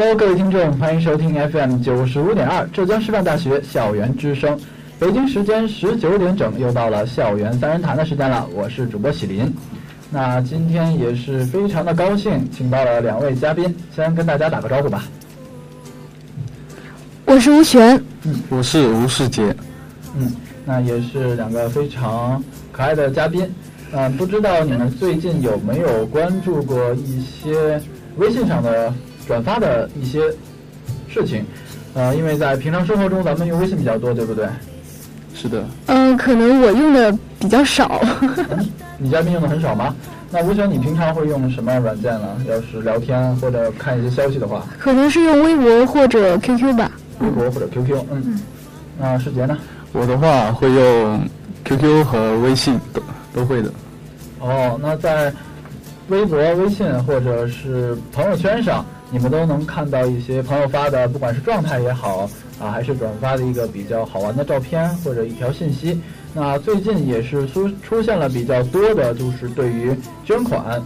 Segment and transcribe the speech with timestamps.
[0.00, 4.58] Hello，各位听众，欢迎收听 FM 九十五点二浙江师范大学校园之声。
[4.98, 8.48] 北京时间十九点整，又到了校园三人谈的时间了。
[8.54, 9.54] 我是主播喜林。
[10.08, 15.04] 那今天也是非常的高兴，请到了两位嘉宾，先跟大家打个招呼吧。
[17.26, 19.54] 我是吴璇，嗯，我是吴世杰，
[20.16, 20.32] 嗯，
[20.64, 23.46] 那也是两个非常可爱的嘉宾。
[23.92, 27.78] 嗯，不知道你们最近有没有关注过一些
[28.16, 28.90] 微信上的？
[29.30, 30.22] 转发的一些
[31.08, 31.44] 事情，
[31.94, 34.44] 呃，因为在平常生活中咱们用微信比较多，对不对？
[35.32, 35.64] 是的。
[35.86, 38.02] 嗯，可能我用的比较少。
[38.98, 39.94] 你嘉宾用的很少吗？
[40.32, 42.26] 那吴璇，你平常会用什么软件呢？
[42.48, 46.90] 要是聊天或者看一些消息的话，可能是用微博或者 QQ 吧。
[47.20, 48.40] 微博或者 QQ，嗯。
[48.98, 49.56] 那世杰呢？
[49.92, 51.20] 我的话会用
[51.64, 53.00] QQ 和微信，都
[53.32, 53.70] 都会的。
[54.40, 55.32] 哦，那在
[56.08, 58.84] 微博、微信或者是朋友圈上。
[59.12, 66.00] 你们都能看到一些朋友发的，不管是状态也好啊，还是转发的一个比较好玩的照片或者一条信息。
[66.32, 69.92] 那最近也是出出现了比较多的，就是对于
[70.24, 70.80] 捐款，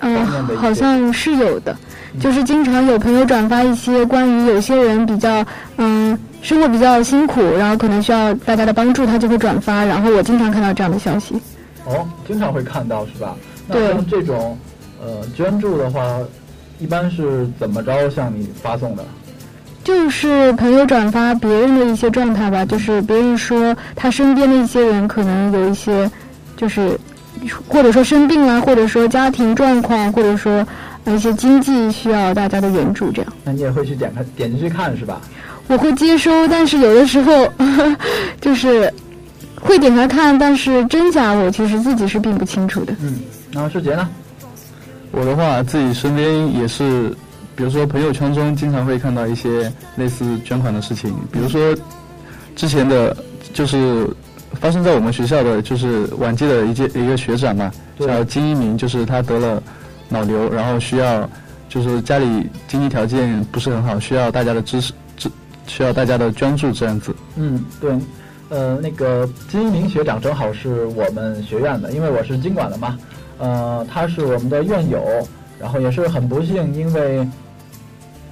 [0.00, 0.26] 嗯，
[0.56, 1.76] 好像是有的，
[2.18, 5.44] 就是经常有朋友转发一些关于有些人比较
[5.76, 9.84] 嗯生活比较辛苦，然后可能需要大家的帮助，他就会转发。
[9.84, 11.34] 然后我经常看到这样的消息。
[11.84, 13.36] 哦，经常会看到是吧？
[13.68, 14.56] 那像这种
[14.98, 16.18] 呃捐助的话。
[16.80, 19.04] 一般是怎么着向你发送的？
[19.82, 26.10] 就是朋友转发别人的一些状态吧，就是别人说他身边的一些人可能有一些，
[26.56, 26.98] 就是
[27.66, 30.66] 或者说生病了，或者说家庭状况，或者说
[31.06, 33.32] 一些经济需要大家的援助，这样。
[33.42, 35.20] 那你也会去点开点进去看是吧？
[35.66, 37.50] 我会接收，但是有的时候
[38.40, 38.92] 就是
[39.60, 42.92] 会点开看，但是真假我其实自己是并不清楚的。
[43.00, 43.20] 嗯，
[43.52, 44.06] 然后世杰呢？
[45.12, 47.10] 我的话，自己身边也是，
[47.56, 51.76] 比如说朋友圈中经常会看到一些类似捐款的事情，比如说
[52.54, 53.16] 之前的，
[53.52, 54.08] 就是
[54.52, 59.62] 发生在我们学校的，就是晚届的一届一个学长嘛，叫金一鸣，就是他得了
[60.08, 61.28] 脑瘤，然后需要
[61.68, 65.28] 就是家里经济条件不是很好，需要大家的支持，支
[65.66, 67.14] 需要大家的捐助这样子。
[67.36, 67.98] 嗯，对，
[68.48, 72.96] 呃，那个金一鸣学长正好是我们学院的，因为我是经管的嘛。
[73.40, 75.02] 呃，他是我们的院友，
[75.58, 77.26] 然后也是很不幸，因为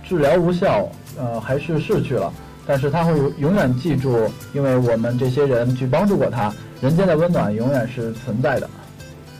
[0.04, 0.86] 治疗无效，
[1.16, 2.32] 呃，还是逝去了。
[2.66, 6.52] 但是他会永远记住，因为我们这些人去帮助过他，
[6.82, 8.68] 人间的温暖永远是存在的，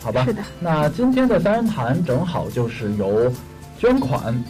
[0.01, 0.25] 好吧？
[0.25, 0.43] 是的。
[0.59, 3.31] 那今天的三人谈正好就是由
[3.79, 4.43] 捐款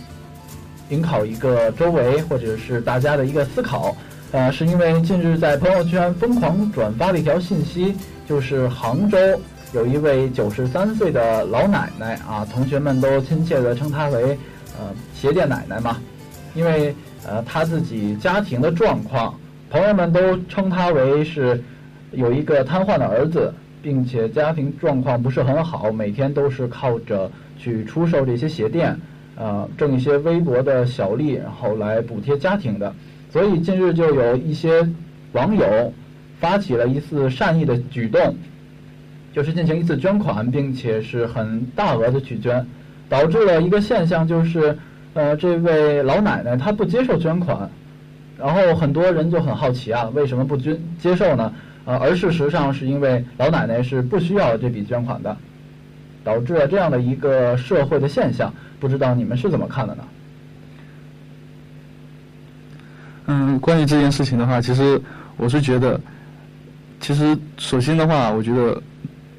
[0.91, 3.97] 引考一个周围，或者是大家的一个思考。
[4.31, 7.97] 呃，是因为近日在朋友圈疯狂转发了一条信息，
[8.29, 9.19] 就是杭州。
[9.75, 14.39] 有一位九十三岁的老奶奶啊，同学们都亲切地称她为
[14.79, 15.99] “呃鞋垫奶奶”嘛，
[16.55, 16.95] 因为
[17.27, 19.39] 呃她自己家庭的状况，
[19.71, 21.63] 朋友们都称她为是
[22.13, 28.99] 有一个瘫痪的儿子，并且家庭状况不是很好，每天都是靠着去出售这些鞋垫，
[29.37, 32.95] 呃挣一些微薄的小利，然后来补贴家庭的。
[33.31, 34.89] 所以近日就有一些
[35.33, 35.93] 网友
[36.41, 38.35] 发起了一次善意的举动。
[39.39, 42.67] 就是进行一次捐款，并且是很大额的去捐，
[43.09, 44.77] 导致了一个现象，就是，
[45.15, 47.71] 呃，这位老奶奶她不接受捐款，
[48.37, 51.55] 然后很多人就很好奇啊，为什么不捐接受呢？
[51.85, 55.37] 呃，而事实上是因为老奶奶是不需要这笔捐款的，
[56.25, 58.53] 导致了这样的一个社会的现象。
[58.81, 60.03] 不知道你们是怎么看的呢？
[63.27, 65.01] 嗯，关于这件事情的话，其实
[65.37, 66.01] 我是觉得，
[66.99, 68.83] 其实首先的话，我觉得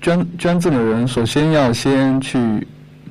[0.01, 2.37] 捐捐赠的人首先要先去，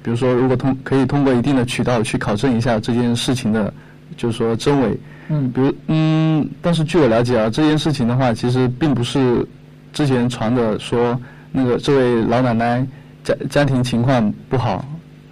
[0.03, 3.73] 比如说，如果通可以通过一定的渠道去考证一下这件事情的，
[4.17, 4.99] 就是说真伪。
[5.29, 9.47] 嗯，比如嗯，但是据我了解啊，这件事情的话，其实并不是
[9.93, 11.21] 之前传的说
[11.53, 12.87] 那个这位老奶奶
[13.23, 14.83] 家家庭情况不好，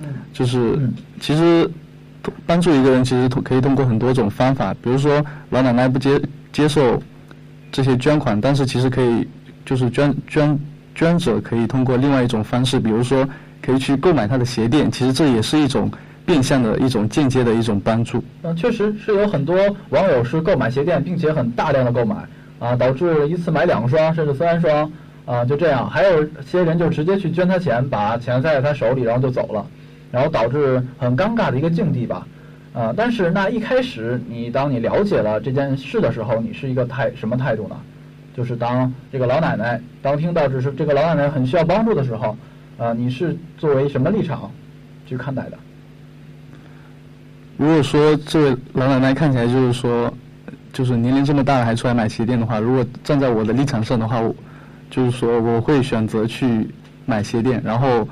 [0.00, 0.78] 嗯，就是
[1.18, 1.70] 其实
[2.44, 6.20] 帮助一个人其实通可以通过很多种方法，比如说老奶奶不接
[6.52, 7.02] 接受
[7.72, 9.26] 这些捐款，但是其实可以
[9.64, 10.58] 就是捐捐
[10.96, 13.28] 捐者可以通过另外一种方式，比如说
[13.62, 15.88] 可以去购买他的鞋垫，其实这也是一种。
[16.26, 18.20] 变相的一种间接的一种帮助。
[18.42, 19.56] 嗯，确实是有很多
[19.90, 22.16] 网友是购买鞋垫，并且很大量的购买
[22.58, 24.90] 啊，导致一次买两双甚至三双
[25.24, 25.88] 啊，就这样。
[25.88, 29.64] 还有些人就直接去捐他钱，把钱塞在他手里，然后就走了，
[30.10, 32.26] 然后导致很尴尬的一个境地吧。
[32.72, 37.76] 啊，但是那一开始你当你了解了这件事的时候，你是一个态什么态度呢？
[38.36, 42.36] 就是当这个老奶奶当听到只是这个老奶奶很需要帮助的时候，
[42.76, 44.50] 啊，你是作为什么立场
[45.06, 45.56] 去看待的？
[47.56, 50.12] 如果说这位老奶奶看起来就是说，
[50.74, 54.34] 就是年龄这么大了还出来买鞋垫的话，如果站在我的立场上的话，我
[54.90, 56.68] 就是说我会选择去
[57.06, 57.58] 买鞋垫。
[57.64, 58.06] 然后，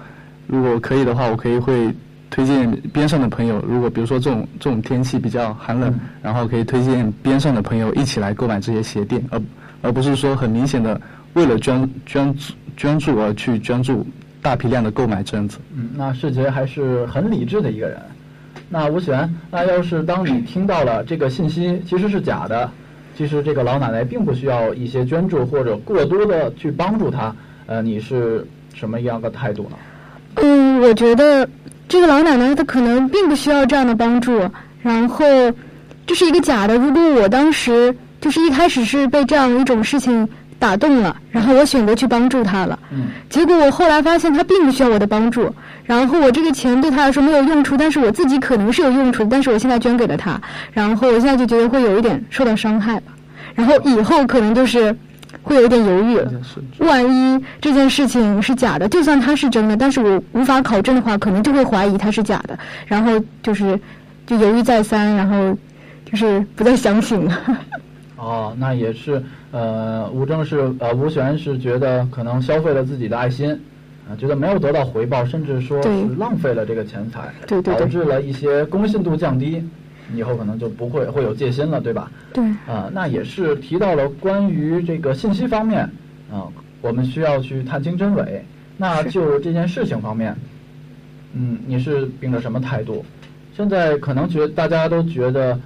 [0.46, 1.94] 如果可以的话，我可以会
[2.30, 3.62] 推荐边上的朋友。
[3.68, 9.38] 如果比如说这种这种天气比较寒冷，然后可以推荐边上的朋友一起来购买这些鞋垫，而
[9.84, 10.98] 而不是说很明显的
[11.34, 12.34] 为了捐捐
[12.74, 14.04] 捐助而去捐助
[14.40, 15.58] 大批量的购买这样子。
[15.76, 18.00] 嗯，那世杰还是很理智的一个人。
[18.70, 22.70] 那吴璇，那要是当你听到了这个信息其实是假的，
[23.14, 29.76] 其实这个老奶奶并不需要一些捐助或者过多的去帮助她，呃，你是什么样的态度呢？
[30.36, 31.46] 嗯，我觉得
[31.86, 34.40] 这个老奶奶她可能并不需要这样的帮助，
[34.82, 35.24] 然后
[36.06, 36.74] 这是一个假的。
[36.78, 40.26] 如果我当时就是一开始是被这样一种事情
[40.58, 45.54] 打动了，然后我选择去帮助他了，嗯，结果我后来发现他并不需要我的帮助。
[45.84, 50.40] 然后我这个钱对他来说没有用处，但是我自己可能是有用处，但是我现在捐给了他，
[50.72, 53.12] 然后我现在就觉得会有一点受到伤害吧。
[53.54, 54.96] 然后以后可能就是
[55.42, 56.32] 会有一点犹豫了。
[56.78, 63.78] 万一这件事情是假的，就算它是真的，但是我无法考证的话，可能就会怀疑它是假的，然后就是
[64.26, 65.54] 就犹豫再三，然后
[66.10, 67.38] 就是不再相信了。
[68.24, 73.50] 哦，那也是，呃，吴征是呃吴璇是觉得可能消费了自己的爱心。
[74.06, 75.88] 啊，觉得没有得到回报，甚至说是
[76.18, 77.32] 浪费了这个钱财，
[77.62, 79.62] 导致了一些公信度降低，
[80.14, 82.12] 以后可能就不会会有戒心了，对吧？
[82.34, 82.44] 对。
[82.66, 85.88] 啊，那也是提到了关于这个信息方面，
[86.30, 86.48] 啊，
[86.82, 88.44] 我们需要去探清真伪。
[88.76, 90.36] 那就这件事情方面，
[91.32, 93.02] 嗯，你是秉着什么态度？
[93.56, 95.58] 现在可能觉大家都觉得，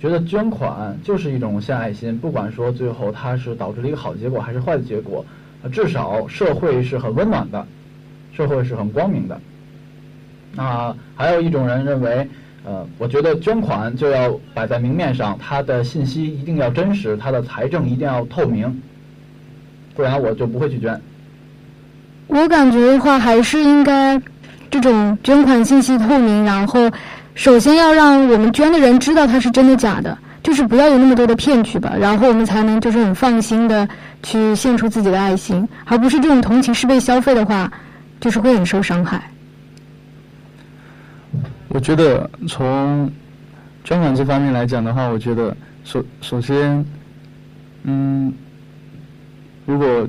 [0.00, 5.24] 觉得捐款就是一种献爱心，不管说最后它是导致了一个好结果还是坏的结果，
[5.72, 7.66] 至少社会是很温暖的。
[8.32, 9.40] 社会是很光明的。
[10.52, 12.28] 那还有一种人认为，
[12.66, 18.82] 呃，我觉得捐款就要摆在明面上，他的信息一定要真实，他的财政一定要透明，
[19.94, 21.00] 不然我就不会去捐。
[22.26, 24.20] 我感觉的话，还是应该
[24.70, 26.90] 这种捐款信息透明，然后
[27.36, 33.88] 首先要让我们捐的人知道他是真的假的，就是不要有那么多的骗局吧，然后我们才能就是很放心的
[34.24, 37.70] 去献出自己的爱心，而不是这种同情是被消费的话。
[38.18, 39.22] 就是会很受伤害。
[41.68, 43.12] 我觉得从
[43.84, 46.82] 捐款这方面来讲的话，我觉得首首先，
[47.82, 48.32] 嗯，
[49.66, 50.08] 如果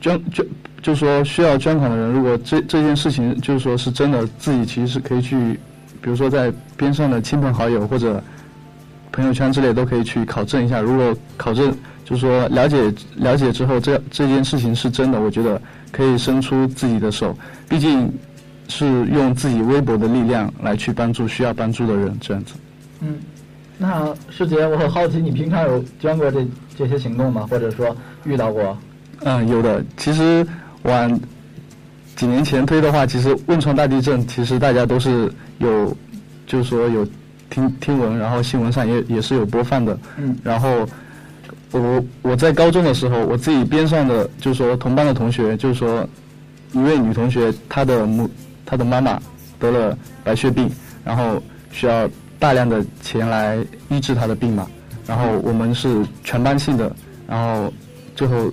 [0.00, 0.44] 捐捐，
[0.80, 5.60] 就说需要捐款的人，如果这这件事情就是说是真的，自己其实是可以去，
[6.04, 8.22] 比如说在边上的亲朋好友或者
[9.10, 10.82] 朋友圈之类都可以去考证一下。
[10.82, 15.58] 如果考证就是说了解了解之后，这这件事情是真的，我觉得。
[15.94, 18.12] 可以伸出自己的手，毕竟
[18.66, 22.54] 是用自己微薄的力量来去帮助需要帮助的人，这样子。
[22.98, 23.14] 嗯，
[23.78, 26.44] 那师姐，我很好奇，你平常有捐过这
[26.76, 27.46] 这些行动吗？
[27.48, 28.76] 或者说遇到过？
[29.20, 29.84] 嗯，有的。
[29.96, 30.44] 其实
[30.82, 31.20] 往
[32.16, 35.96] 几年前推的话，其实汶川大地震，其实大家都是有，
[36.46, 37.06] 就是说有
[37.50, 39.98] 听听闻，然后新闻上也也是有播放的。
[40.16, 40.86] 嗯，然后。
[41.76, 46.08] 我我在高中的时候，我自己边上的就是说同班的同学，就是说
[46.70, 48.30] 一位女同学，她的母
[48.64, 49.20] 她的妈妈
[49.58, 50.70] 得了白血病，
[51.04, 51.42] 然后
[51.72, 52.08] 需要
[52.38, 53.58] 大量的钱来
[53.88, 54.68] 医治她的病嘛。
[55.04, 56.94] 然后我们是全班性的，
[57.26, 57.72] 然后
[58.14, 58.52] 最后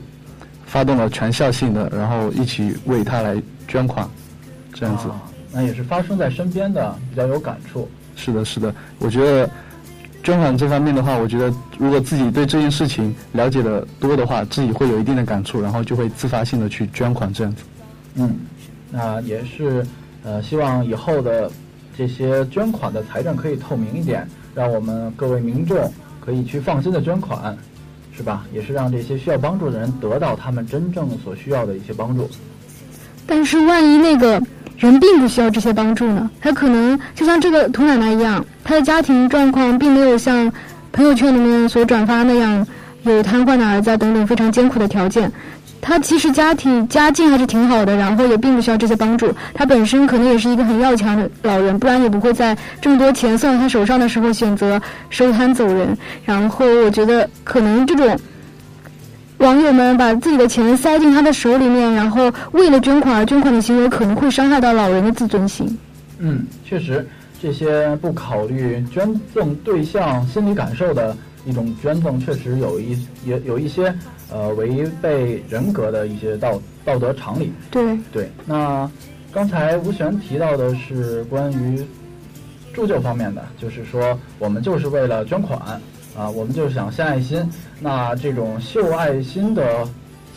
[0.65, 4.10] 发动了全校性的，然后一起为她来捐款，
[4.74, 5.08] 这样子。
[5.10, 7.89] 啊那也是发生在身边的，比较有感触。
[8.15, 9.50] 是的，是的，我觉得
[10.24, 17.63] 捐款这方面的话，我觉得如果自己对这件事情了解的多的话，自己会有一定的感触，然后就会自发性的去捐款这样子。
[18.15, 18.39] 嗯，
[18.91, 19.86] 那也是
[20.24, 21.50] 呃，希望以后的
[21.98, 27.58] 这些捐款的财政可以透明一点，让我们各位民众可以去放心的捐款，
[28.15, 28.46] 是吧？
[28.53, 32.29] 也是让这些需要帮助的人得到他们真正所需要的一些帮助。
[33.25, 34.42] 但是万一那个
[34.78, 36.30] 人并不需要这些帮助呢？
[36.42, 40.51] 他可能就像这个图奶奶一样，她的家庭状况并没有像
[40.92, 42.66] 朋友圈里面所转发那样
[43.04, 45.32] 有瘫痪的儿子等等非常艰苦的条件。
[45.84, 49.34] 他其实家庭家境还是挺好的，然后也并不需要这些帮助。
[49.51, 55.98] 他本身可能也是一个很要强的老人，不然也不会在这么多钱送到他手上的时候选择收摊走人。
[56.24, 58.16] 然后我觉得可能这种
[59.42, 65.78] 网友们把自己的钱塞进他的手里面，然后为了捐款而捐款的行为，可能会伤害到老人的自尊心。
[66.20, 67.08] 嗯，确实，
[67.42, 72.96] 这些不考虑捐赠对象心理感受的一种捐赠，确实有一
[73.26, 73.92] 也有一些
[74.32, 77.52] 呃违背人格的一些道道德常理。
[77.72, 78.90] 对，对，那
[79.34, 81.84] 刚才吴璇提到的是关于
[82.74, 85.60] 铸就方面的，就是说我们就是为了捐款
[86.18, 87.41] 啊，我们就是想献爱心。
[87.80, 89.88] 那这种秀爱心的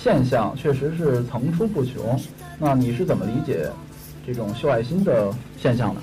[0.03, 2.19] 现象确实是层出不穷。
[2.59, 3.67] 那你是怎么理解
[4.27, 5.29] 这种秀爱心的
[5.61, 6.01] 现象呢？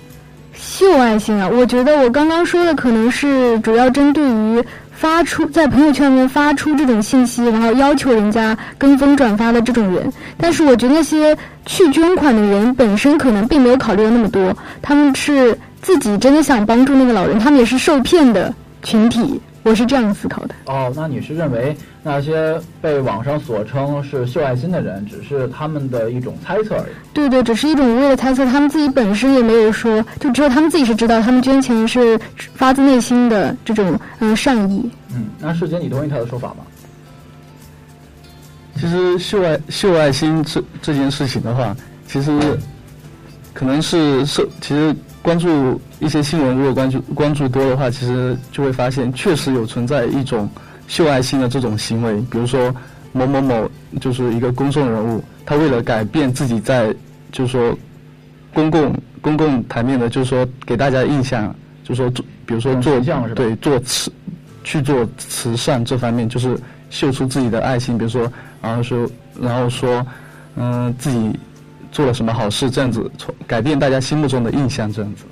[0.54, 10.12] 秀爱心啊，我觉得我刚刚说的可能是主要针对于发出在朋友圈里面发出这种信息，然后要求人家跟风转发的这种人。
[10.38, 11.36] 但是我觉得那些
[11.66, 19.42] 去捐款的人本身可能并没有考虑到那么多，他们是自己真的想帮助那个老人，他们也是受骗的群体。
[19.64, 20.56] 我是这样思考的。
[20.66, 26.94] 哦，那你是认为那些被网上所称是秀爱心的人，只是他们的一种猜测而已？
[27.14, 32.20] 对对，只是一种无谓的猜测，他们自己本身也没有说，就只有他们自己是知道，他们捐钱是
[32.56, 34.90] 发自内心的这种嗯善意。
[35.14, 36.58] 嗯，那世杰，你同意他的说法吗？
[38.80, 41.76] 其实秀爱秀爱心这这件事情的话，
[42.08, 42.32] 其实
[43.54, 50.50] 可能是受其实关注一些新闻，如果关注关注多的话，其实就会发现确实有存在一种
[50.88, 52.16] 秀爱心的这种行为。
[52.32, 52.74] 比如说
[53.12, 56.94] 某某某就是一个公众人物，他为了改变自己在
[57.32, 57.78] 就是说
[58.54, 64.12] 公共公共台面的，就是说给大家印象，就是说做比如说做形象是对做慈
[64.64, 66.58] 去做慈善这方面，就是
[66.90, 69.10] 秀出自己的爱心，比如说然后说
[69.40, 70.06] 然后说
[70.58, 71.32] 嗯、自己
[71.92, 75.24] 做了什么好事，这样子从改变大家心目中的印象，这样子。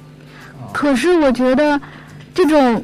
[0.73, 1.79] 可是我觉得，
[2.33, 2.83] 这种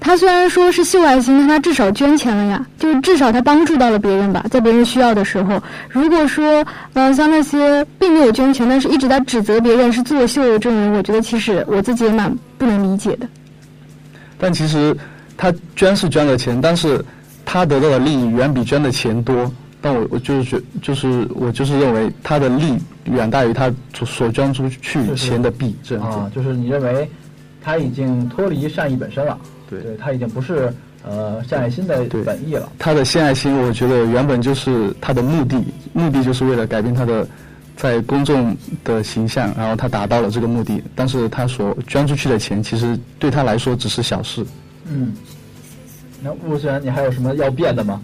[0.00, 5.62] 他虽然说是秀爱心，但他至少捐钱了呀，就是至少他帮助到了别人吧，在别人需要的时候。
[5.88, 13.26] 如果说，呃，像那些并没有捐钱，但是一直在指责别人是作秀的这种人，我觉得其实我自己也蛮不能理解的。
[14.38, 14.94] 但其实
[15.36, 17.02] 他捐是捐了钱，但是
[17.46, 19.50] 他得到的利益远比捐的钱多。
[19.84, 26.16] 但我我就是觉，就是我就是认为他的利远大于他所所捐出去钱的弊，这样子。
[26.16, 27.06] 啊，就是你认为
[27.62, 29.38] 他已经脱离善意本身了，
[29.68, 30.72] 对对他已经不是
[31.06, 32.72] 呃献爱心的本意了。
[32.78, 35.62] 他的献爱心，我觉得原本就是他的目的，
[35.92, 37.28] 目的就是为了改变他的
[37.76, 40.82] 在公众的形象，然后他达到了这个目的。
[40.94, 44.42] 但是他所捐出去的钱，其实对他来说只是小事。
[44.86, 45.12] 嗯，
[46.22, 48.00] 那陆璇，你还有什么要变的吗？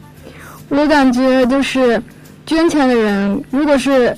[0.70, 2.02] 我感觉就是
[2.46, 4.16] 捐钱的人，如果是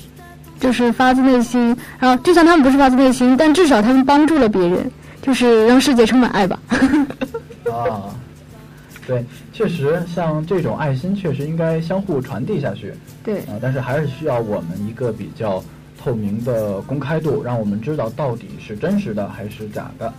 [0.59, 4.89] 就是发自内心，然后就算他们不是发自内心，但至少他们帮助了别人，
[5.21, 6.59] 就是让世界充满爱吧。
[7.69, 8.15] 啊，
[9.05, 12.93] 对，确实像这种爱心，确实应该相互传递下去
[13.23, 15.61] 对，啊，但是还是需要我们一个比较
[16.01, 20.13] 透明的公开度，让我们知道到底是真实的还是假的。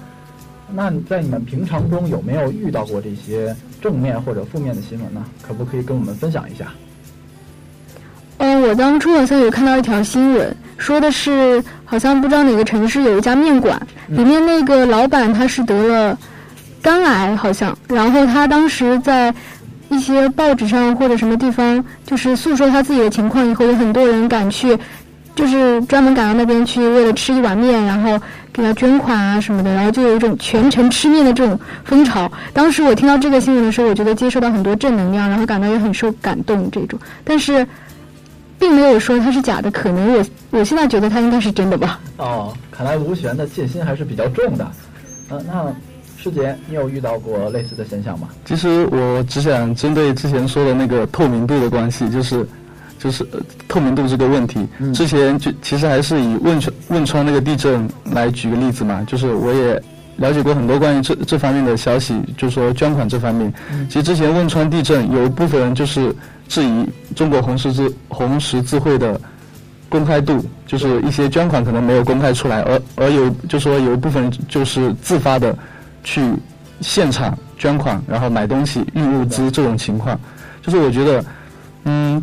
[0.72, 5.24] 那你在你们平常中有没有遇到过这些正面或者负面的新闻呢？
[5.42, 6.72] 可不可以跟我们分享一下？
[8.38, 16.18] 嗯，我当初好像有看到一条新闻，说的是好像不知道哪个城市有一家面馆，里面那个老板他是得了
[16.82, 19.32] 肝癌，好像，然后他当时在
[19.88, 24.76] 一些报纸上或者什么地方，就是诉说他自己的情况以后，有很多人赶去，
[25.34, 28.20] 就是专门赶到那边去，为了吃一碗面，然后
[28.52, 32.30] 给他捐款啊什么的，然后就有一种全程吃面的这种风潮。
[32.52, 37.66] 当时我听到这个新闻的时候，我觉得接收到很多正能量，然后感到也很受感动这种，但是。
[38.56, 42.00] 并没有说它是假的，可能我我现在觉得它应该是真的吧。
[42.16, 44.66] 哦，看来吴璇的戒心还是比较重的。
[45.28, 45.66] 呃，那
[46.16, 48.28] 师姐，你有遇到过类似的现象吗？
[48.46, 52.46] 其实我只想针对之前说的那个透明度的关系，就是
[53.04, 54.66] 就是呃透明度这个问题。
[54.78, 59.82] 嗯之前就其实还是以汶川汶川那个地震来举个例子嘛，就是我也
[60.16, 63.52] 了解过很多关于这这方面的消息，就是说捐款这方面。
[63.70, 66.14] 嗯其实之前汶川地震有一部分人就是
[66.48, 69.20] 质疑中国红十字红十字会的
[69.90, 75.56] 公开度，就是一些捐款可能没有公开出来，而而有就说有一部分人就是自发的
[76.02, 76.22] 去
[76.80, 80.18] 现场捐款，然后买东西、运物资这种情况，
[80.62, 81.24] 就是我觉得，
[81.84, 82.20] 嗯，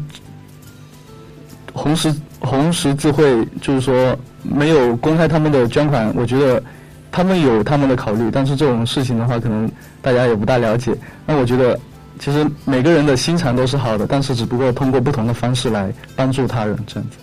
[1.74, 6.62] 红十红十字会就是说没有公开他们的捐款，我觉得
[7.12, 9.70] 他们有他们的考虑，但是这种事情的话，可能
[10.02, 10.96] 大家也不大了解。
[11.26, 11.80] 那我觉得，
[12.20, 17.18] 其实每个人的心肠都是好的，但是只不过通过不同的方式来帮助他人这样子。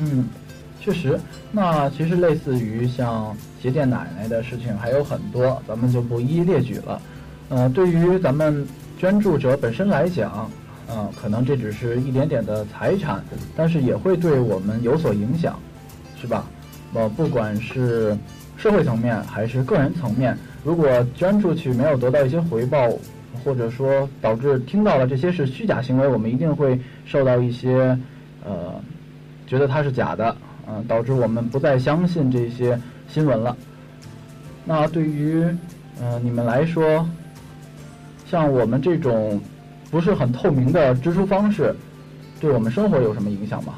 [0.00, 0.28] 嗯，
[0.80, 1.18] 确实。
[1.50, 7.00] 那其实类似于像鞋店奶奶的事情还有很多，咱们就不一一列举了。
[7.50, 8.66] 呃，对于咱们
[8.98, 10.50] 捐助者本身来讲，
[10.90, 13.22] 嗯，可能这只是一点点的财产，
[13.56, 15.58] 但是也会对我们有所影响，
[16.20, 16.44] 是吧？
[16.94, 18.16] 呃，不管是
[18.56, 22.90] 社会层面还是个人层面，如果捐出去没有得到一些回报，
[23.42, 27.98] 或者说导致听到了这些是虚假行为，我们一定会受到一些
[28.44, 28.74] 呃
[29.46, 30.36] 觉得它是假的，
[30.68, 33.56] 嗯、导致我们不再相信这些新闻了。
[34.64, 35.42] 那对于
[36.00, 37.08] 呃你们来说，
[38.26, 39.40] 像我们这种
[39.92, 41.72] 不是很透明的支出方式，
[42.40, 43.74] 对我们生活有什么影响吗？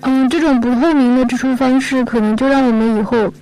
[0.00, 3.32] 嗯，这种不透明的支出方式，可能就让我们以后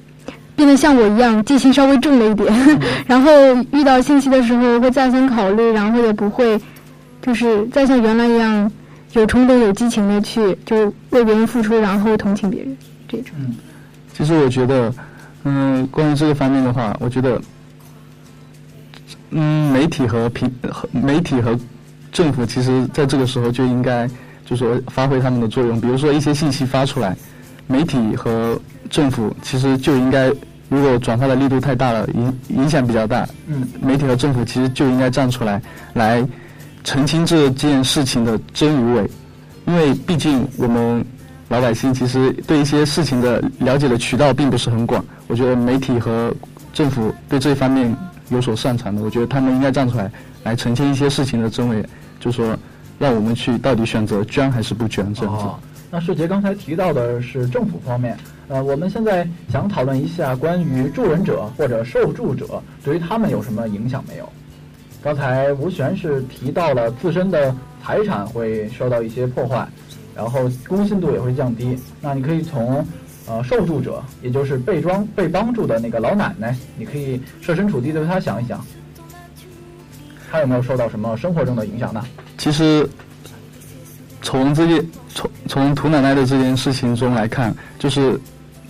[0.54, 2.52] 变得像我一样，记性稍微重了一点，
[3.08, 3.30] 然后
[3.73, 6.61] 遇到信息的时候会再三考虑，然后也不会
[7.23, 8.70] 就是再像原来一样
[9.14, 12.76] 有冲动、有激情的去就为别人付出，然后同情别人
[13.08, 13.35] 这种。
[13.38, 13.54] 嗯
[14.12, 14.90] 其实我觉得，
[15.44, 17.38] 嗯，关于这个方面的话，我觉得，
[19.30, 21.58] 嗯，媒体和平和媒体和
[22.12, 24.08] 政府，其实在这个时候就应该，
[24.45, 25.80] 就说发挥他们的作用。
[25.80, 27.17] 比如说一些信息发出来，
[27.67, 28.58] 媒体和
[28.89, 30.28] 政府其实就应该，
[30.69, 35.60] 如果转发的力度太大了，影影响比较大，嗯媒体和政府其实就应该站出来，
[35.95, 36.26] 来
[36.84, 39.10] 澄清这件事情的真与伪，
[39.67, 41.04] 因为毕竟我们
[41.49, 45.04] 老百姓其实对一些事情的了解的渠道并不是很广。
[45.26, 46.32] 我觉得媒体和
[46.73, 47.93] 政府对这方面
[48.28, 50.10] 有所擅长的，我觉得他们应该站出来，
[50.45, 51.84] 来澄清一些事情的真伪，
[52.19, 52.56] 就说
[52.99, 55.45] 让我们去到底选择捐还是不捐这样子。
[55.91, 58.17] 那世杰刚才提到的是政府方面，
[58.49, 64.28] 呃，我们现在想讨论一下关于助人者或者受助者对于他们有什么影响没有？
[65.02, 69.69] 刚才吴璇是提到了自身的财产会受到一些破坏，
[70.17, 71.78] 然后公信度也会降低。
[72.00, 72.84] 那你可以从
[73.26, 78.65] 呃受助者，也就是被装被帮助的那个老奶奶，你可以设身处地的为她想一想，
[80.30, 82.02] 她有没有受到什么生活中的影响呢？
[82.39, 82.89] 其实
[84.23, 88.19] 从这件从从涂奶奶的这件事情中来看，就是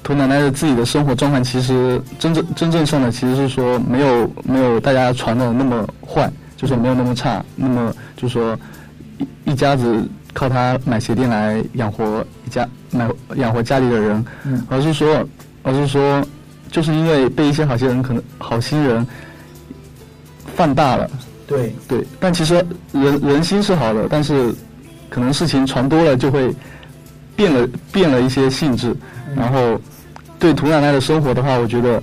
[0.03, 8.59] 涂奶奶的自己的生活状况，其实真正真正上的其实是说没有没有大家传的那么坏，就是没有那么差，那么就说
[9.45, 14.63] 一家子靠他买鞋垫来养活一家买养活家里的人，嗯。
[14.69, 15.27] 而是说
[15.63, 16.23] 而是说
[16.71, 19.07] 就是因为被一些好心人可能好心人
[20.55, 21.09] 放大了。
[21.47, 22.55] 对，对，但其实
[22.93, 24.55] 人人心是好的，但是
[25.09, 26.55] 可能事情传多了就会
[27.35, 28.95] 变了变了一些性质。
[29.35, 29.81] 然后
[30.39, 32.03] 对涂奶奶的生活的话，我觉得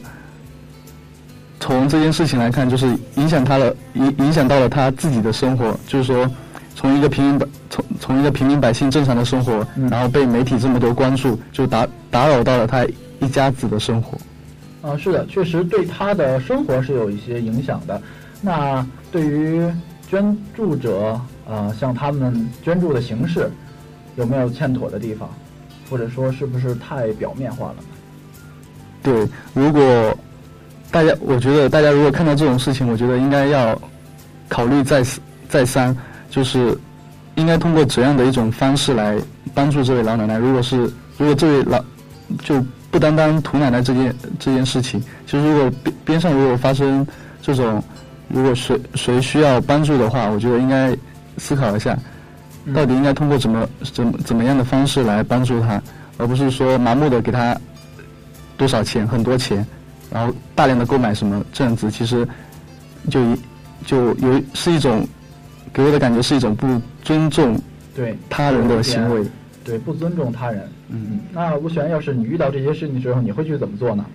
[1.59, 6.27] 从这件事情来看，就是影响她了，影影响到了她自己的生活，就是说
[6.75, 12.85] 从一个平民百从从一个平民百姓正常的生活，嗯然后被媒体这么多关注，就打打扰到了他
[13.19, 14.15] 一家子的生活。
[14.87, 17.99] 啊，是的，确实对他的生活是有一些影响的。
[18.41, 19.67] 那对于
[20.07, 23.49] 捐助者，呃，像他们捐助的形式，
[24.17, 25.27] 有没有欠妥的地方，
[25.89, 27.75] 或者说是不是太表面化了？
[29.01, 30.15] 对，如果
[30.91, 33.81] 大家，我觉得大家如果看到这种事情，我觉得应该要
[34.47, 35.95] 考虑再思再三，
[36.29, 36.77] 就是
[37.35, 39.17] 应该通过怎样的一种方式来
[39.53, 40.37] 帮助这位老奶奶。
[40.37, 40.77] 如果是
[41.17, 41.83] 如果这位老
[42.43, 47.05] 就不单单涂奶奶这件这件事情，其实如果边边上如果发生
[47.41, 47.83] 这种，
[48.29, 50.95] 如果谁谁需要帮助的话，我觉得应该
[51.37, 51.97] 思考一下，
[52.65, 55.81] 嗯到底应该通过怎么怎么怎么样的方式来帮助他，
[56.17, 57.57] 而不是说盲目的给他
[58.57, 59.65] 多少钱很多钱，
[60.11, 62.27] 然后大量的购买什么这样子，其实
[63.09, 63.37] 就一
[63.85, 65.05] 就有是一种
[65.73, 67.59] 给我的感觉是一种不尊重
[67.95, 69.25] 对他人的行为。
[69.63, 70.61] 对，不尊重他人。
[70.89, 74.05] 嗯，那吴璇，要是你遇到这些事情的时候，你会去怎么做呢？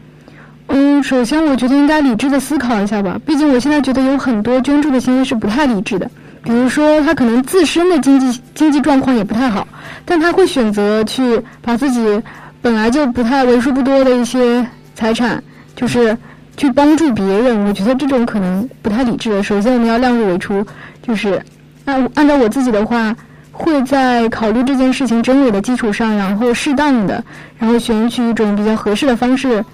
[0.68, 3.18] 嗯，首先我觉得应该理智的思考一下吧。
[3.24, 6.08] 毕竟我现在觉得有很多捐助的行为是不太理智的，
[6.44, 9.66] 比如说他可能自身的经济经济状况也不太好，
[10.04, 12.22] 但他会选择去把自己
[12.60, 15.42] 本来就不太为数不多的一些财产，
[15.74, 16.14] 就是
[16.58, 17.64] 去帮助别人。
[17.64, 19.42] 我觉得这种可能不太理智。
[19.42, 20.62] 首先我们要量入为出，
[21.08, 21.42] 就是
[21.86, 23.16] 按按照我自己的话，
[23.50, 27.24] 会在考虑这件事情真伪的基础上，然后适当的，
[27.58, 29.64] 然后选取一种比较合适的方式。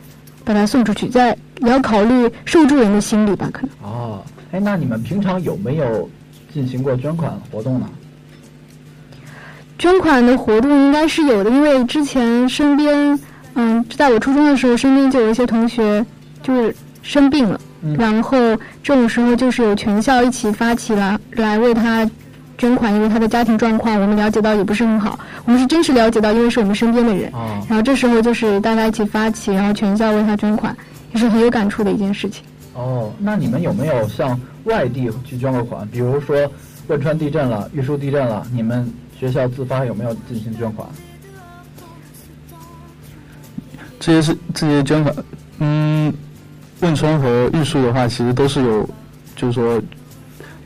[0.46, 3.70] 把它送出去，在也要考虑受助人的心理吧，可能。
[3.82, 6.06] 哦，哎，那你们平常有没有
[6.52, 7.88] 进行过捐款活动呢？
[9.78, 13.18] 捐款的活动应该是有的，因为之前身边，
[13.54, 16.04] 嗯，在我初中的时候，身边就有一些同学
[16.42, 18.38] 就是生病了，嗯然后
[18.82, 22.08] 这种时候就是有全校一起发起来来为他
[22.56, 27.30] 捐款，因为他的家庭状况我们了解到也不是很好，我们是真实了解到，因为是我们身边的人。
[27.32, 30.74] 哦，然后这时候就是大家一起发起，然后全校为他捐款，
[31.12, 32.44] 也是很有感触的一件事情。
[32.74, 35.86] 哦，那你们有没有向外地去捐过款？
[35.88, 36.36] 比如说
[36.88, 40.88] 汶川地震了、玉树地震了，你们学校自发有没有进行捐款？
[44.00, 45.14] 这些是这些捐款，
[45.58, 46.12] 嗯，
[46.84, 48.88] 汶川和玉树的话，其实都是有，
[49.34, 49.80] 就是说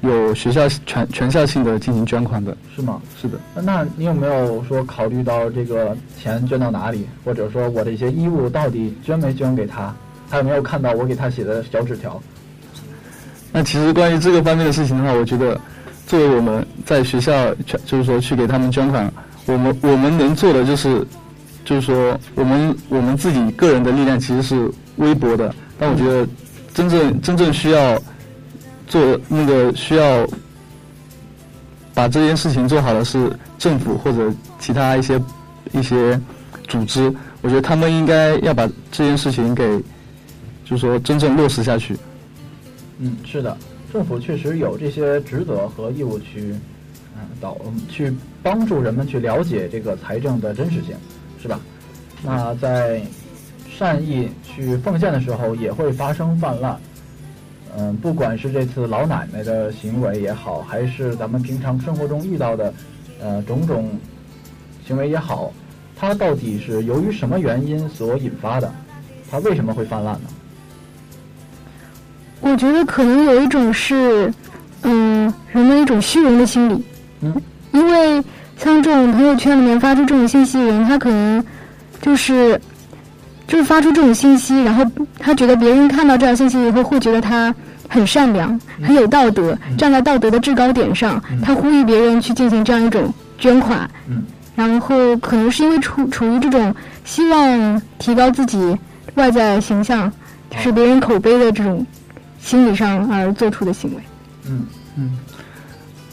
[0.00, 2.56] 有学校全全校性的进行捐款的。
[2.74, 3.00] 是吗？
[3.20, 9.94] 是的，那你有没有说考虑到这个钱捐到哪里，或者说我的一些衣物到底捐没捐给他？
[10.28, 12.20] 他有没有看到我给他写的小纸条？
[13.52, 15.58] 那其实关于这个方面的事情的话，我觉得
[16.04, 19.10] 作为我们在学校全就是说去给他们捐款，
[19.46, 21.06] 我们我们能做的就是
[21.64, 26.26] 就是说我们我们自己个人的力量其实是微薄的，但我觉得
[26.74, 28.00] 真正真正需要
[28.86, 30.26] 做那个需要
[31.94, 35.20] 把这件事情做好的是政府或者其他一些
[35.72, 36.20] 一些
[36.66, 39.78] 组织，我觉得他们应该要把这件事情给
[40.64, 41.96] 就是说真正落实下去。
[42.98, 43.56] 嗯，是的，
[43.92, 46.54] 政府确实有这些职责和义务去，
[47.16, 47.56] 嗯，导
[47.88, 48.12] 去
[48.42, 50.96] 帮助人们去了解这个财政的真实性，
[51.40, 51.60] 是吧？
[52.22, 53.00] 那在
[53.78, 56.76] 善意去奉献的时候，也会发生泛滥。
[57.76, 62.74] 嗯，不管是这次老奶奶的行为也好，还是咱们平常生活中遇到的，
[63.20, 63.88] 呃，种种
[64.84, 65.52] 行为也好，
[65.96, 68.72] 它到底是由于什么原因所引发的？
[69.30, 70.28] 它为什么会泛滥呢？
[72.40, 74.32] 我觉得可能有一种是，
[74.82, 76.82] 嗯，人们一种虚荣的心理。
[77.20, 77.40] 嗯，
[77.72, 78.24] 因为
[78.56, 81.44] 像这种朋友圈里面发出这种信息的人，他可能
[82.00, 82.60] 就是
[83.48, 84.84] 就是发出这种信息，然后
[85.18, 87.52] 他觉得别人看到这条信息以后，会觉得他
[87.88, 93.90] 很善良、很有道德，站在道德的制高点上，他呼吁别人去进行这样一种捐款。
[94.06, 94.22] 嗯，
[94.54, 96.72] 然后可能是因为处处于这种
[97.04, 98.78] 希望提高自己
[99.14, 100.12] 外在形象，
[100.50, 101.84] 就是别人口碑的这种
[102.38, 104.02] 心理上而做出的行为。
[104.46, 104.66] 嗯。
[104.96, 105.16] 嗯，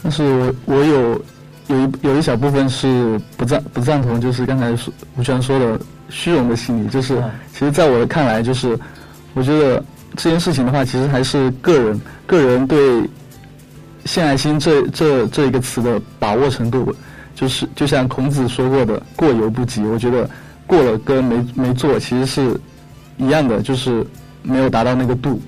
[0.02, 0.22] 但是
[0.64, 1.22] 我我有
[1.66, 8.78] 有一有一小部分是不赞不赞同，就是刚才说吴泉说的虚荣的心理，就是嗯其实在我的看来，就是
[9.34, 9.82] 我觉得
[10.16, 13.08] 这件事情的话，其实还是个人个人对
[14.04, 16.94] 献爱心这这这一个词的把握程度，
[17.34, 20.28] 就是就像孔子说过的“过犹不及”，我觉得
[20.66, 22.60] 过了跟没没做其实是
[23.16, 24.06] 一样的，就是
[24.42, 25.40] 没有达到那个度。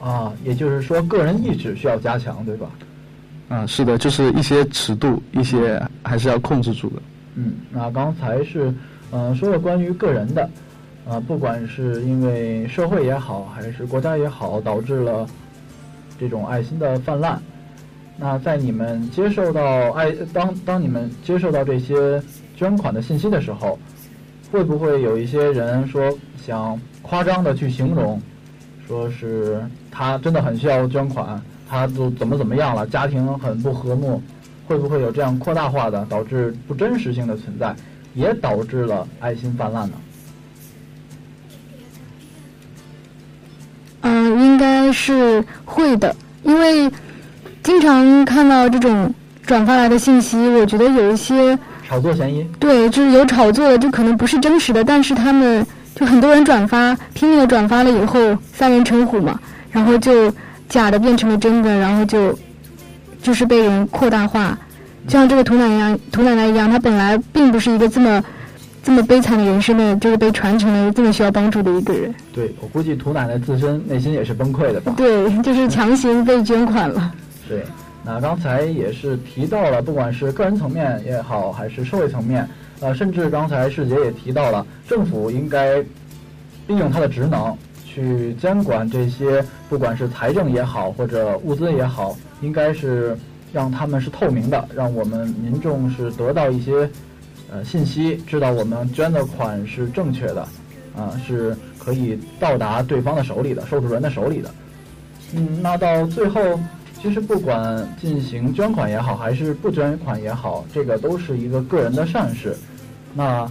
[0.00, 2.68] 啊，也就是说，个人意志需要加强，对吧？
[3.48, 7.02] 啊，是的，就是一些尺度，一些还是要控制住的。
[7.34, 8.72] 嗯，那刚才是，
[9.10, 10.50] 呃，说了关于个人的，
[11.06, 15.26] 呃，不管是因为社会也好，还是国家也好，导致了
[16.18, 17.40] 这种爱心的泛滥。
[18.18, 22.20] 那在你们接受到爱当当你们接受到这些
[22.56, 23.78] 捐款的信息的时候，
[24.50, 28.20] 会不会有一些人说想夸张的去形容，
[28.86, 34.20] 说是他真的很需要捐款，他都怎么怎么样了，家庭很不和睦，
[34.66, 37.74] 会不会有这样扩大化的，导致不真实性的存在，
[38.18, 39.94] 也导致了爱心泛滥呢？
[44.00, 46.90] 嗯，应该是会的，因为
[47.62, 49.14] 经常看到这种
[49.46, 52.44] 转发来的信息，我觉得有一些炒作嫌疑？
[52.58, 59.38] 对，就是有炒作的，就可能不是真实的，但是他们就很多人转发，拼命的转发了以后，三人成虎嘛，
[59.70, 60.32] 然后就
[60.68, 62.36] 假的变成了真的，然后就
[63.22, 64.58] 就是被人扩大化，
[65.06, 68.22] 就像这个涂奶奶一样，涂奶奶一样，她本来并不是一个这么
[68.82, 72.14] 这么悲惨的人生的，就是被传成了这么需要帮助的一个人。
[72.32, 74.94] 对我估计涂奶奶自身内心也是崩溃的吧？
[74.96, 77.12] 对，就是强行被捐款了。
[77.48, 77.64] 对，
[78.04, 82.48] 那刚才也是提到了，不管是个人层面也好，还是社会层面，
[82.80, 85.76] 呃，甚至刚才世杰也提到了，政府应该
[86.66, 93.18] 利用他的职能去监管这些，不管是财政也好，或者物资也好，应该是
[93.52, 96.88] 让他们是透明的，让我们民众是得到一些
[97.50, 100.42] 呃信息，知道我们捐的款是正确的，
[100.96, 104.54] 啊，是可以到达对方的手里的，受助人的手里的。
[105.34, 106.40] 嗯，那到最后。
[107.00, 112.56] 其实不管进行捐款也好，还是不捐款也好，这个都是一个个人的善事。
[113.14, 113.48] 那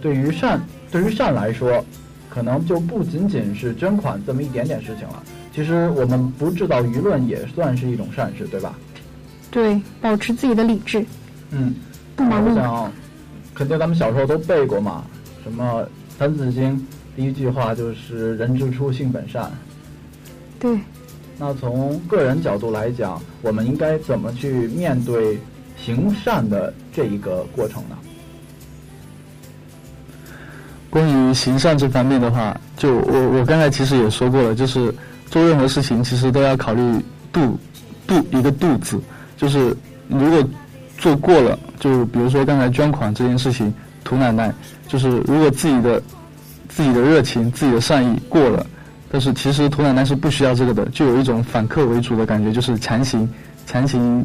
[0.00, 0.58] 对于善，
[0.90, 1.84] 对于善来说，
[2.30, 5.22] 可能就不仅仅是捐款这么一点点事情了。
[5.54, 8.74] 其实我们不制造舆论也算是一种善事，对吧？
[9.50, 11.04] 对，保持自己的理智。
[11.50, 11.74] 嗯，
[12.14, 12.50] 不盲目。
[12.50, 12.92] 我想，
[13.54, 15.04] 肯定咱们小时候都背过嘛，
[15.42, 15.82] 什么
[16.18, 16.76] 《三字经》
[17.16, 19.50] 第一句话就是“人之初，性本善”。
[20.60, 20.78] 对。
[21.38, 25.38] 那从个人角度来讲，我们应该怎么去面对
[25.76, 27.96] 行善的这一个过程呢？
[30.90, 34.94] 关于行善这方面的话，就我我刚才其实也说过了，就是
[35.30, 36.82] 做任何事情其实都要考虑
[37.32, 37.58] 度
[38.06, 39.00] 度一个度字，
[39.40, 39.74] 就是
[40.06, 40.44] 如果
[40.98, 43.72] 做过了，就比如说刚才捐款这件事情，
[44.04, 44.52] 涂奶奶，
[44.86, 46.02] 就是如果自己的
[46.68, 48.66] 自己的热情、自己的善意过了。
[49.10, 53.26] 但是其实涂奶奶是不需要这个的，就有一种反客为主的感觉，就是强行
[53.66, 54.22] 强行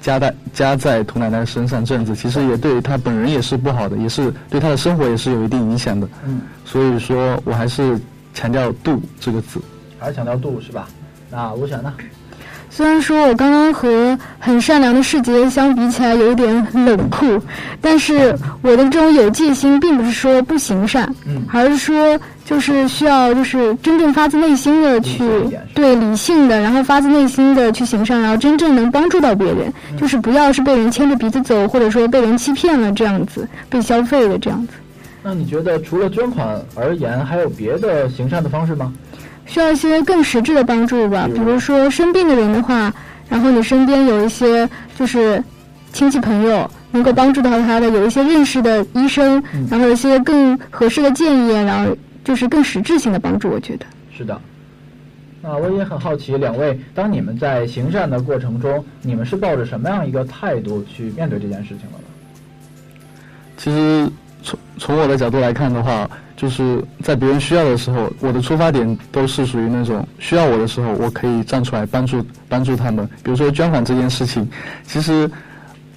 [0.00, 6.08] 加在加在涂奶奶身上这样子，其实也对她本人也是不好的，也是对她的生活也是有一定影响的。
[6.26, 7.96] 嗯，所以说我还是
[8.34, 9.60] 强调度这个字，
[9.96, 10.88] 还是强调度是吧？
[11.30, 11.94] 那我想呢？
[12.70, 17.40] 虽然说我刚刚和很善良的世杰相比起来有一点冷酷，
[17.80, 25.18] 但是我的这种有戒心，并不是说不行善，嗯，而是说就是需要就是真正发自内心的去
[25.74, 34.74] 对理性的，然后发自内心的去行善，然后真正能帮助到别人，就是不要是被人牵着鼻子走，或者说被人欺骗了这样子，被消费的这样子。
[35.20, 38.92] 那你觉得除了捐款而言，还有别的行善的方式吗？
[39.48, 42.92] 需要一些更实质的帮助吧，比如说生病的人的话，
[43.30, 45.42] 然后你身边有一些就是
[45.90, 54.38] 亲戚朋友能够帮助到他的，有一些认识的医生，然后有一些更合适的建议，然后就是更实质性的帮助，我觉得是的。
[55.40, 62.04] 那我也很好奇，两位，当你们在行善的过程中，你们是抱着什么样一个态度去面对这件事情的呢？
[63.56, 64.10] 其实
[64.42, 66.06] 从从我的角度来看的话。
[66.38, 73.04] 就是在别人需要的时候，我的出发点都是属于那种需要我的时候，我可以站出来帮助帮助他们。
[73.24, 74.48] 比如说捐款这件事情，
[74.86, 75.28] 其实，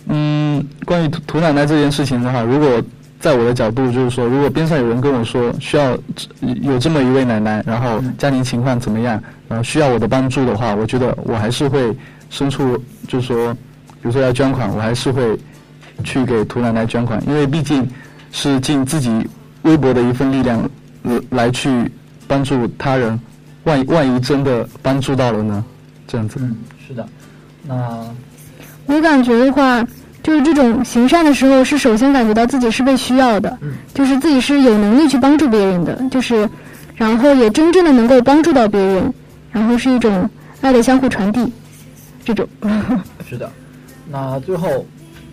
[0.08, 2.82] 嗯，关于涂涂奶奶这件事情的话，如果
[3.20, 5.96] 在我的角度就是说，如果边上有人跟我说需要
[6.64, 11.96] 有这么一位奶奶，然后家庭情况怎么样，然后需要我的帮助的话，我觉得我还是会
[12.32, 13.60] 伸出，就是说，比
[14.02, 15.38] 如说要捐款，我还是会
[16.04, 17.88] 去给涂奶奶捐款，因为毕竟
[18.32, 19.24] 是尽自己。
[19.64, 20.70] 微薄的一份力量，
[21.30, 21.70] 来去
[22.28, 23.20] 帮助他人，
[23.64, 25.64] 万一万一真的帮助到了呢？
[26.08, 26.38] 这样子。
[26.42, 26.56] 嗯，
[26.88, 27.08] 是的。
[27.68, 28.08] 那
[28.88, 29.86] 我感觉的话，
[30.24, 33.58] 就是这种行善的时候，是首先感觉到自己是被需要的，
[33.94, 36.50] 就是自己是有能力去帮助别人的，就是，
[36.96, 39.14] 然后也真正的能够帮助到别人，
[39.52, 40.30] 然后是一种
[40.62, 41.52] 爱的相互传递，
[42.26, 42.48] 这种。
[43.30, 43.50] 是的。
[44.10, 44.86] 那最后。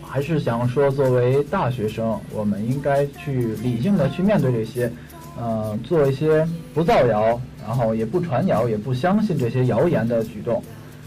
[0.09, 4.91] 还是想说，作为大学生，我们应该去理性的去面对这些，
[5.39, 10.63] 呃，做一些不造谣，然后也不传谣，也不相信这些谣言的举动，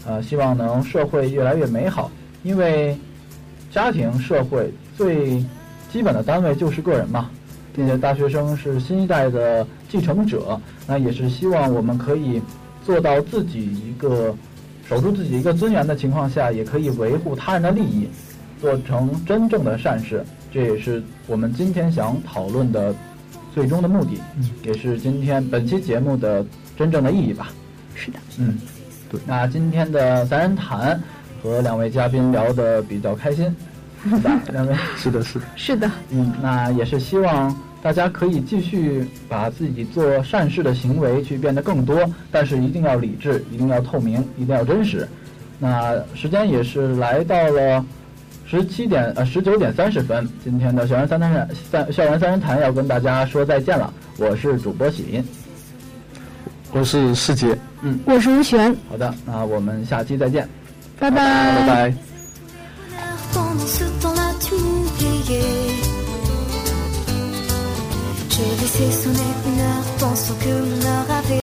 [0.06, 2.10] 呃，希望能社会越来越美好。
[2.44, 2.96] 因为
[3.70, 5.44] 家庭、社会最
[5.90, 7.28] 基本的单位就是个人嘛，
[7.74, 12.40] 并且大学生是新一代的继承者，那也是希望我们可以
[12.84, 14.34] 做到自己一个
[14.88, 18.08] 守住自己一个尊严的情况下，也可以维护他人的利益。
[18.62, 22.94] 做成真正的善事，这也是我们今天想讨论的
[23.52, 24.20] 最终的目的，
[24.62, 26.46] 也是今天本期节目的
[26.76, 27.48] 真正的意义吧。
[27.96, 28.56] 是的，嗯，
[29.10, 29.20] 对。
[29.26, 30.98] 那今天的三人谈
[31.42, 33.52] 和两位嘉宾聊得比较开心，
[34.08, 34.40] 是吧？
[34.52, 35.90] 两位是的，是的，是的。
[36.10, 45.08] 嗯，那也是希望大家可以继续把自己做善事的行为去变得更多，但是一定要理智，一定要透明，一定要真实。
[45.58, 47.84] 那时间也是来到了。
[48.52, 53.90] 十七点呃十九点三十分，今天的校园三谈三校园三人谈要跟大家说再见了。
[54.18, 55.24] 我是主播喜林，
[56.70, 58.76] 我是世杰，嗯，我是吴璇。
[58.90, 60.46] 好的，那我们下期再见，
[60.98, 61.16] 拜拜。
[61.60, 61.94] 拜拜。
[68.28, 70.71] Je laissais sonner une heure, pensant que mon heure